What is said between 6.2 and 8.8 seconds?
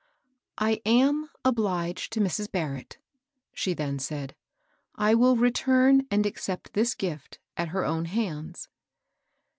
accept this gift at her own hands."